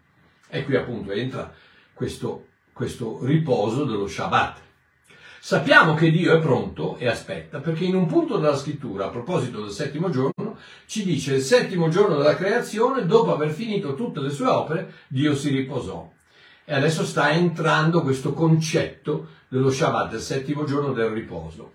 [0.48, 1.52] E qui appunto entra
[1.92, 4.60] questo, questo riposo dello Shabbat.
[5.46, 9.60] Sappiamo che Dio è pronto e aspetta, perché in un punto della scrittura, a proposito
[9.60, 14.30] del settimo giorno, ci dice il settimo giorno della creazione, dopo aver finito tutte le
[14.30, 16.10] sue opere, Dio si riposò.
[16.64, 21.72] E adesso sta entrando questo concetto dello Shabbat, del settimo giorno del riposo.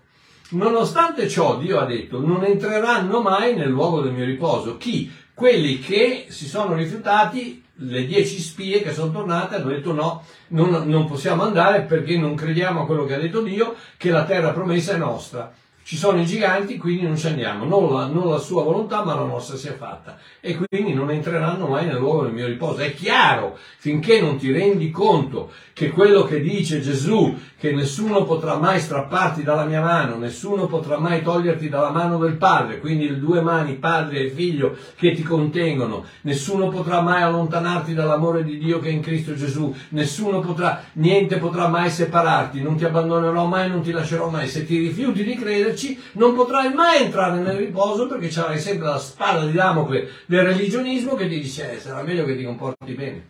[0.50, 4.76] Nonostante ciò, Dio ha detto, non entreranno mai nel luogo del mio riposo.
[4.76, 5.10] Chi?
[5.32, 10.86] Quelli che si sono rifiutati, le dieci spie che sono tornate, hanno detto no, non,
[10.86, 14.50] non possiamo andare perché non crediamo a quello che ha detto Dio, che la terra
[14.50, 15.52] promessa è nostra.
[15.82, 17.64] Ci sono i giganti, quindi non ci andiamo.
[17.64, 20.18] Non la, non la sua volontà, ma la nostra sia fatta.
[20.40, 22.80] E quindi non entreranno mai nel luogo del mio riposo.
[22.80, 28.56] È chiaro, finché non ti rendi conto che quello che dice Gesù, che nessuno potrà
[28.58, 33.18] mai strapparti dalla mia mano, nessuno potrà mai toglierti dalla mano del Padre, quindi le
[33.18, 38.78] due mani, Padre e Figlio, che ti contengono, nessuno potrà mai allontanarti dall'amore di Dio
[38.78, 43.70] che è in Cristo Gesù, nessuno potrà, niente potrà mai separarti, non ti abbandonerò mai,
[43.70, 44.48] non ti lascerò mai.
[44.48, 45.34] Se ti rifiuti di
[45.70, 50.44] crederci, non potrai mai entrare nel riposo perché c'avrai sempre la spada di Damocle del
[50.44, 53.28] religionismo che ti dice eh, sarà meglio che ti comporti bene.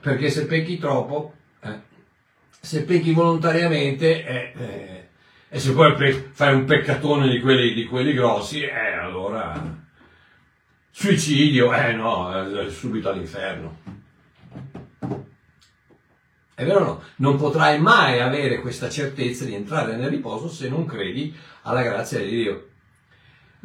[0.00, 1.80] Perché se pecchi troppo, eh,
[2.60, 5.08] se pecchi volontariamente, eh, eh,
[5.48, 9.82] e se poi pe- fai un peccatone di quelli, di quelli grossi, eh, allora
[10.90, 13.93] suicidio, eh no, eh, subito all'inferno.
[16.54, 17.02] È vero o no?
[17.16, 22.20] Non potrai mai avere questa certezza di entrare nel riposo se non credi alla grazia
[22.20, 22.68] di Dio.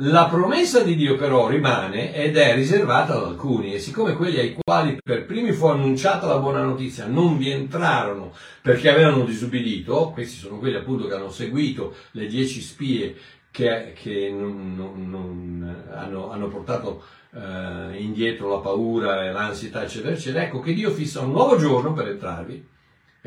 [0.02, 4.56] La promessa di Dio però rimane ed è riservata ad alcuni e siccome quelli ai
[4.58, 10.38] quali per primi fu annunciata la buona notizia non vi entrarono perché avevano disubbidito, questi
[10.38, 13.14] sono quelli appunto che hanno seguito le dieci spie
[13.52, 17.04] che, che non, non- non- hanno, hanno portato
[17.36, 21.92] eh, indietro la paura e l'ansietà eccetera eccetera, ecco che Dio fissa un nuovo giorno
[21.92, 22.68] per entrarvi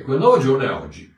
[0.03, 1.11] e quel nuovo giorno è oggi.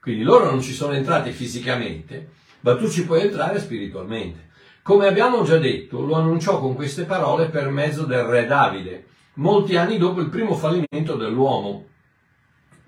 [0.00, 4.50] Quindi loro non ci sono entrati fisicamente, ma tu ci puoi entrare spiritualmente.
[4.82, 9.76] Come abbiamo già detto, lo annunciò con queste parole per mezzo del re Davide, molti
[9.76, 11.86] anni dopo il primo fallimento dell'uomo,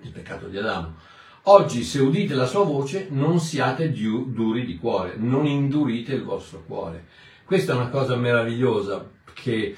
[0.02, 0.94] il peccato di Adamo.
[1.44, 6.62] Oggi, se udite la sua voce, non siate duri di cuore, non indurite il vostro
[6.66, 7.06] cuore.
[7.44, 9.76] Questa è una cosa meravigliosa che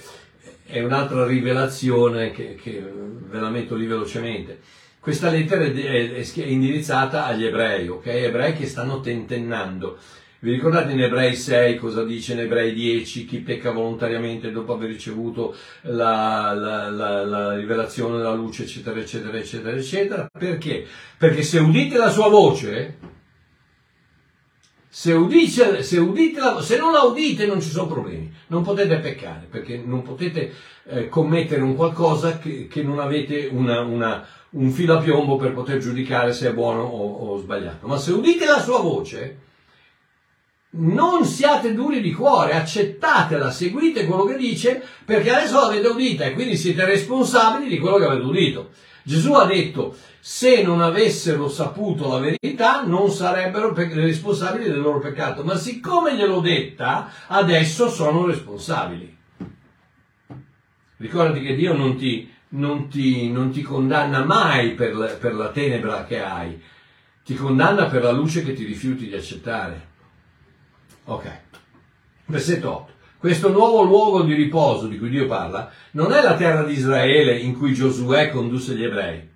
[0.70, 4.60] è un'altra rivelazione che, che ve la metto lì velocemente.
[5.00, 8.06] Questa lettera è, è- è indirizzata agli ebrei, ok?
[8.06, 9.98] Ebrei che stanno tentennando.
[10.42, 13.26] Vi ricordate in Ebrei 6 cosa dice in Ebrei 10?
[13.26, 19.36] Chi pecca volontariamente dopo aver ricevuto la, la- la- la rivelazione della luce, eccetera, eccetera,
[19.36, 20.30] eccetera, eccetera.
[20.32, 20.86] Perché?
[21.18, 22.96] Perché se udite la sua voce,
[24.92, 28.96] se, udite, se, udite la- se non la udite non ci sono problemi, non potete
[28.98, 30.52] peccare, perché non potete
[30.92, 35.52] eh, commettere un qualcosa che, che non avete una- una- un filo a piombo per
[35.52, 37.86] poter giudicare se è buono o, o sbagliato.
[37.86, 39.38] Ma se udite la sua voce,
[40.72, 46.32] non siate duri di cuore, accettatela, seguite quello che dice, perché adesso l'avete udita e
[46.32, 48.70] quindi siete responsabili di quello che avete udito.
[49.02, 55.42] Gesù ha detto, se non avessero saputo la verità, non sarebbero responsabili del loro peccato,
[55.42, 59.16] ma siccome gliel'ho detta, adesso sono responsabili.
[60.98, 65.48] Ricordati che Dio non ti, non ti, non ti condanna mai per la, per la
[65.48, 66.60] tenebra che hai,
[67.24, 69.88] ti condanna per la luce che ti rifiuti di accettare.
[71.04, 71.40] Ok.
[72.26, 72.92] Versetto 8.
[73.20, 77.36] Questo nuovo luogo di riposo di cui Dio parla non è la terra di Israele
[77.36, 79.28] in cui Giosuè condusse gli ebrei.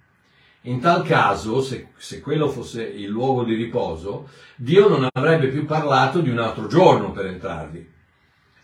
[0.62, 5.66] In tal caso, se, se, quello fosse il luogo di riposo, Dio non avrebbe più
[5.66, 7.90] parlato di un altro giorno per entrarvi.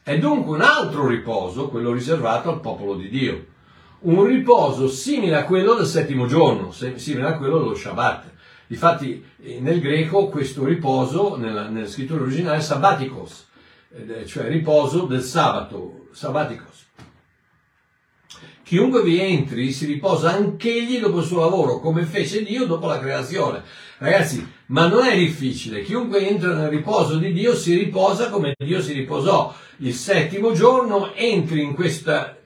[0.02, 3.44] È dunque un altro riposo, quello riservato al popolo di Dio.
[3.98, 8.24] Un riposo simile a quello del settimo giorno, simile a quello dello Shabbat.
[8.66, 9.22] Difatti
[9.58, 13.48] nel greco questo riposo, nella, nella scrittura originale, è sabbaticos,
[14.26, 16.86] cioè riposo del sabato, sabbaticos.
[18.62, 23.00] Chiunque vi entri si riposa anch'egli dopo il suo lavoro, come fece Dio dopo la
[23.00, 23.62] creazione.
[23.98, 25.82] Ragazzi, ma non è difficile.
[25.82, 29.52] Chiunque entra nel riposo di Dio si riposa come Dio si riposò.
[29.78, 32.36] Il settimo giorno entri in questa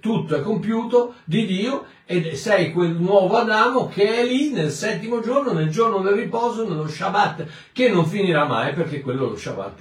[0.00, 5.20] tutto è compiuto di Dio ed sei quel nuovo Adamo che è lì nel settimo
[5.20, 9.36] giorno, nel giorno del riposo, nello Shabbat, che non finirà mai perché quello è lo
[9.36, 9.80] Shabbat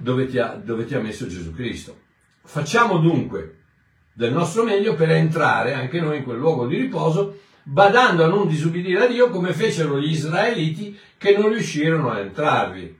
[0.00, 1.96] dove ti ha, dove ti ha messo Gesù Cristo.
[2.42, 3.56] Facciamo dunque
[4.12, 8.48] del nostro meglio per entrare anche noi in quel luogo di riposo, badando a non
[8.48, 12.98] disubbidire a Dio come fecero gli israeliti che non riuscirono a entrarvi.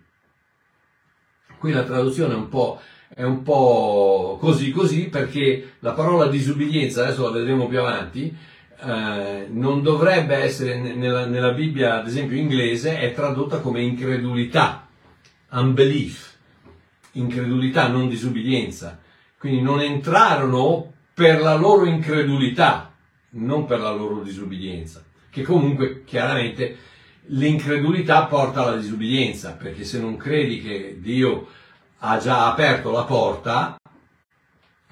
[1.59, 2.81] Qui la traduzione è un po'
[3.13, 8.35] è un po' così così perché la parola disubbidienza, adesso la vedremo più avanti,
[8.83, 14.87] eh, non dovrebbe essere nella, nella, Bibbia, ad esempio inglese, è tradotta come incredulità,
[15.51, 16.30] unbelief,
[17.13, 19.01] incredulità, non disubbidienza.
[19.39, 22.93] Quindi non entrarono per la loro incredulità,
[23.31, 26.77] non per la loro disubbidienza, che comunque chiaramente
[27.27, 31.49] l'incredulità porta alla disubbidienza, perché se non credi che Dio
[31.99, 33.77] ha già aperto la porta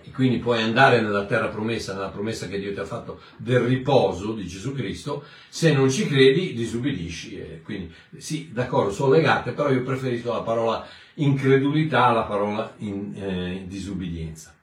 [0.01, 3.61] e quindi puoi andare nella terra promessa, nella promessa che Dio ti ha fatto del
[3.61, 7.61] riposo di Gesù Cristo, se non ci credi disubbidisci.
[7.65, 10.87] Quindi sì, d'accordo, sono legate, però io preferisco la parola
[11.23, 14.55] incredulità alla parola in, eh, disubbidienza.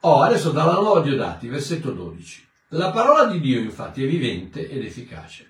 [0.00, 2.46] Oh, adesso dalla nuova Diodati, versetto 12.
[2.68, 5.48] La parola di Dio infatti è vivente ed efficace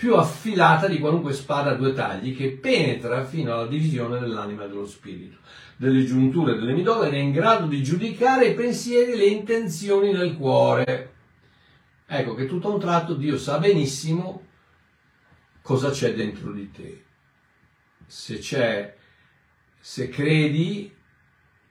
[0.00, 4.68] più affilata di qualunque spada a due tagli che penetra fino alla divisione dell'anima e
[4.68, 5.36] dello spirito,
[5.76, 9.26] delle giunture e delle midole ed è in grado di giudicare i pensieri e le
[9.26, 11.12] intenzioni del cuore.
[12.06, 14.46] Ecco che tutto a un tratto Dio sa benissimo
[15.60, 17.04] cosa c'è dentro di te.
[18.06, 18.96] Se c'è,
[19.80, 20.94] se credi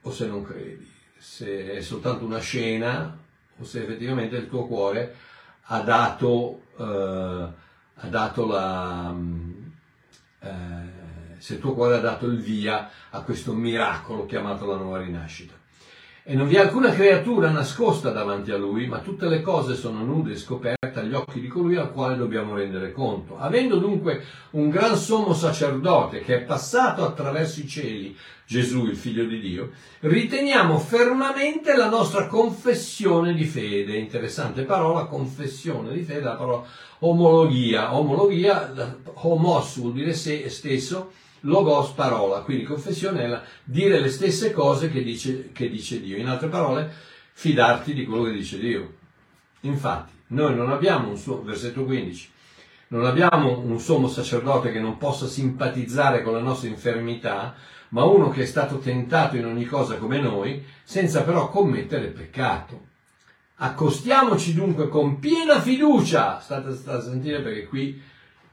[0.02, 3.18] o se non credi, se è soltanto una scena
[3.58, 5.16] o se effettivamente il tuo cuore
[5.64, 6.64] ha dato...
[6.78, 7.68] Eh,
[8.02, 9.68] ha dato la, mm,
[10.40, 15.00] eh, se il tuo cuore ha dato il via a questo miracolo chiamato la nuova
[15.00, 15.59] rinascita.
[16.30, 20.06] E non vi è alcuna creatura nascosta davanti a lui, ma tutte le cose sono
[20.06, 23.40] nude e scoperte agli occhi di colui al quale dobbiamo rendere conto.
[23.40, 28.16] Avendo dunque un gran sommo sacerdote che è passato attraverso i cieli,
[28.46, 29.72] Gesù, il figlio di Dio,
[30.02, 33.98] riteniamo fermamente la nostra confessione di fede.
[33.98, 36.64] Interessante parola, confessione di fede, la parola
[37.00, 37.98] omologia.
[37.98, 41.10] Omologia, homos vuol dire se stesso,
[41.42, 46.18] logos parola, quindi confessione è la, dire le stesse cose che dice, che dice Dio.
[46.18, 46.92] In altre parole,
[47.34, 48.94] fidarti di quello che dice Dio.
[49.62, 52.30] Infatti, noi non abbiamo un suo, versetto 15,
[52.90, 57.56] non abbiamo un sommo sacerdote che non possa simpatizzare con la nostra infermità,
[57.90, 62.88] ma uno che è stato tentato in ogni cosa come noi, senza però commettere peccato.
[63.62, 68.02] Accostiamoci dunque con piena fiducia, state, state a sentire perché qui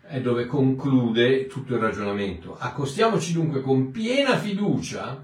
[0.09, 2.57] è dove conclude tutto il ragionamento.
[2.59, 5.22] Accostiamoci dunque con piena fiducia,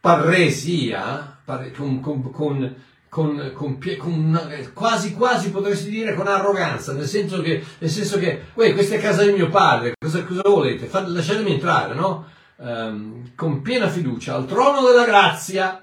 [0.00, 1.40] parresia,
[1.74, 2.74] con, con, con,
[3.08, 8.94] con, con quasi quasi potresti dire con arroganza, nel senso che, nel senso che questa
[8.94, 10.86] è casa di mio padre, cosa, cosa volete?
[10.86, 12.26] Fate, lasciatemi entrare, no?
[12.56, 15.82] Um, con piena fiducia al trono della grazia,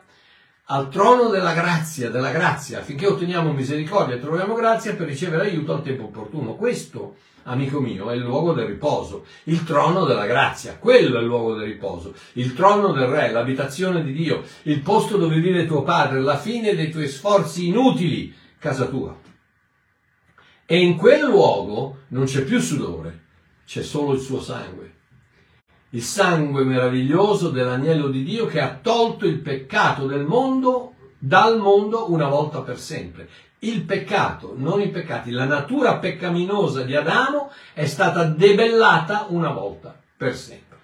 [0.70, 5.74] al trono della grazia, della grazia, affinché otteniamo misericordia e troviamo grazia per ricevere aiuto
[5.74, 6.56] al tempo opportuno.
[6.56, 7.16] Questo
[7.48, 11.56] amico mio, è il luogo del riposo, il trono della grazia, quello è il luogo
[11.56, 16.22] del riposo, il trono del re, l'abitazione di Dio, il posto dove vive tuo padre,
[16.22, 19.18] la fine dei tuoi sforzi inutili, casa tua.
[20.66, 23.26] E in quel luogo non c'è più sudore,
[23.66, 24.96] c'è solo il suo sangue.
[25.92, 32.12] il sangue meraviglioso dell'agnello di Dio che ha tolto il peccato del mondo dal mondo
[32.12, 33.30] una volta per sempre.
[33.60, 40.00] Il peccato, non i peccati, la natura peccaminosa di Adamo è stata debellata una volta
[40.16, 40.78] per sempre.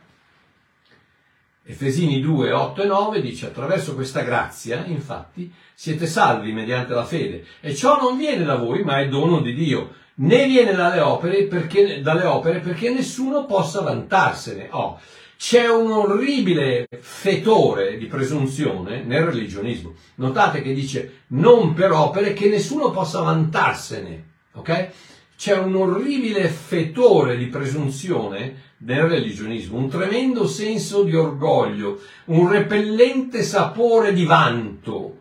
[1.65, 7.45] Efesini 2, 8 e 9 dice attraverso questa grazia, infatti, siete salvi mediante la fede
[7.61, 11.43] e ciò non viene da voi ma è dono di Dio, né viene dalle opere
[11.43, 14.67] perché, dalle opere perché nessuno possa vantarsene.
[14.71, 14.99] Oh,
[15.37, 19.93] c'è un orribile fetore di presunzione nel religionismo.
[20.15, 24.23] Notate che dice non per opere che nessuno possa vantarsene,
[24.53, 24.89] ok?
[25.35, 33.43] C'è un orribile fetore di presunzione nel religionismo, un tremendo senso di orgoglio, un repellente
[33.43, 35.17] sapore di vanto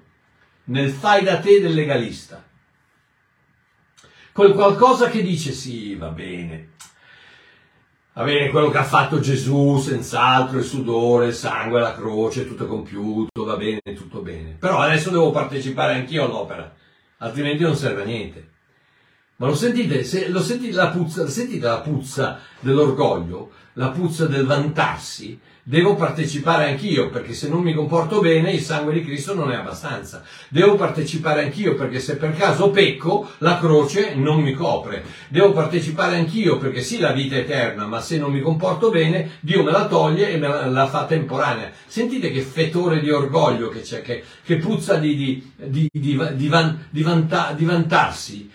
[0.65, 2.45] nel fai da te del legalista.
[4.33, 6.71] Quel qualcosa che dice sì, va bene,
[8.15, 12.67] va bene quello che ha fatto Gesù, senz'altro, il sudore, il sangue, la croce, tutto
[12.67, 14.57] compiuto, va bene, tutto bene.
[14.59, 16.73] Però adesso devo partecipare anch'io all'opera,
[17.19, 18.51] altrimenti non serve a niente.
[19.37, 24.47] Ma lo sentite, se, lo sentite, la puzza, sentite la puzza dell'orgoglio, la puzza del
[24.47, 25.41] vantarsi?
[25.65, 29.55] Devo partecipare anch'io perché se non mi comporto bene il sangue di Cristo non è
[29.55, 30.25] abbastanza.
[30.49, 35.05] Devo partecipare anch'io perché se per caso pecco la croce non mi copre.
[35.29, 39.39] Devo partecipare anch'io perché sì la vita è eterna ma se non mi comporto bene
[39.39, 41.71] Dio me la toglie e me la, fa temporanea.
[41.87, 46.89] Sentite che fetore di orgoglio che c'è, che, che puzza di, di, di, di, van,
[46.91, 48.51] vanta, vantarsi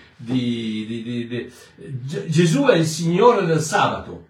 [2.26, 4.27] Gesù è il Signore del sabato.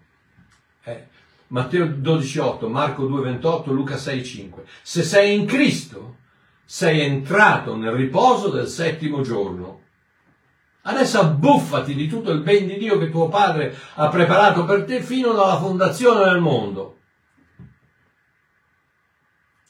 [1.48, 4.62] Matteo 12,8, Marco 2,28, Luca 6,5.
[4.82, 6.16] Se sei in Cristo,
[6.64, 9.82] sei entrato nel riposo del settimo giorno.
[10.82, 15.00] Adesso abbuffati di tutto il ben di Dio che tuo Padre ha preparato per te
[15.00, 16.96] fino alla fondazione del mondo.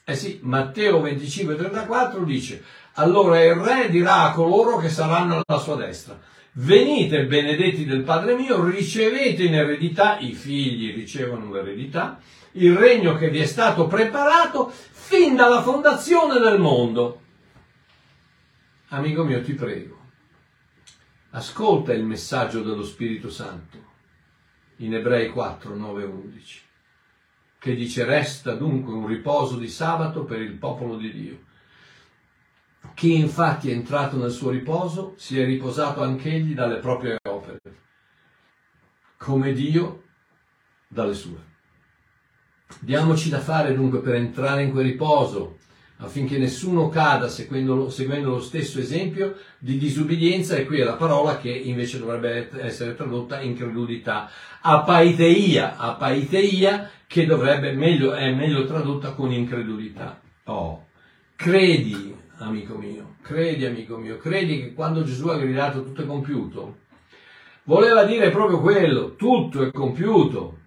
[0.05, 2.65] Eh sì, Matteo 25,34 dice,
[2.95, 6.19] allora il re dirà a coloro che saranno alla sua destra,
[6.59, 12.21] venite benedetti del Padre mio, ricevete in eredità, i figli ricevono l'eredità,
[12.53, 17.23] il regno che vi è stato preparato fin dalla fondazione del mondo.
[18.89, 19.99] Amico mio, ti prego,
[21.31, 23.87] ascolta il messaggio dello Spirito Santo
[24.77, 26.67] in Ebrei 4, 9, 11
[27.59, 31.39] che dice resta dunque un riposo di sabato per il popolo di Dio.
[32.99, 37.61] Chi infatti è entrato nel suo riposo si è riposato anch'egli dalle proprie opere,
[39.17, 40.03] come Dio
[40.89, 41.39] dalle sue.
[42.81, 45.59] Diamoci da fare dunque per entrare in quel riposo,
[45.99, 51.39] affinché nessuno cada seguendo, seguendo lo stesso esempio di disubbidienza, e qui è la parola
[51.39, 54.29] che invece dovrebbe essere tradotta incredulità,
[54.61, 60.21] apaiteia, apaiteia che dovrebbe meglio, è meglio tradotta con incredulità.
[60.47, 60.87] Oh,
[61.37, 66.79] credi, amico mio, credi, amico mio, credi che quando Gesù ha gridato tutto è compiuto,
[67.65, 70.59] voleva dire proprio quello, tutto è compiuto,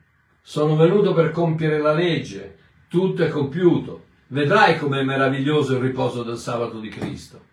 [0.41, 2.57] sono venuto per compiere la legge,
[2.87, 4.07] tutto è compiuto.
[4.27, 7.45] Vedrai com'è meraviglioso il riposo del sabato di Cristo.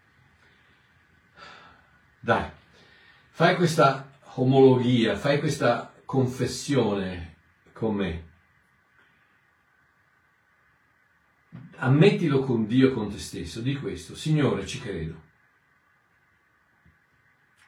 [2.20, 2.48] Dai,
[3.30, 7.34] fai questa omologia, fai questa confessione
[7.72, 8.27] con me.
[11.80, 13.60] Ammettilo con Dio con te stesso.
[13.60, 15.26] Di questo, Signore, ci credo.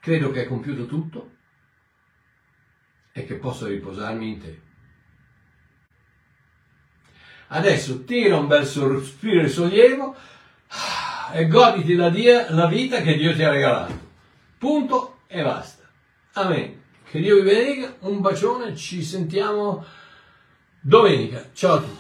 [0.01, 1.31] Credo che hai compiuto tutto
[3.13, 4.61] e che posso riposarmi in te.
[7.49, 10.17] Adesso tira un bel sospiro di sollievo
[11.33, 14.09] e goditi la, dia, la vita che Dio ti ha regalato.
[14.59, 15.89] Punto e basta.
[16.35, 16.83] Amen.
[17.05, 19.85] Che Dio vi benedica, un bacione, ci sentiamo
[20.81, 21.51] domenica.
[21.53, 22.00] Ciao a tutti.